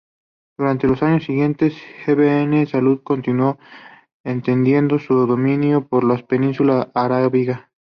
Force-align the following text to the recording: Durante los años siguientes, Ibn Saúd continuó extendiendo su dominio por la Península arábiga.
Durante 0.57 0.87
los 0.87 1.03
años 1.03 1.25
siguientes, 1.25 1.77
Ibn 2.07 2.65
Saúd 2.65 3.03
continuó 3.03 3.59
extendiendo 4.25 4.97
su 4.97 5.13
dominio 5.27 5.87
por 5.87 6.03
la 6.03 6.17
Península 6.17 6.89
arábiga. 6.95 7.69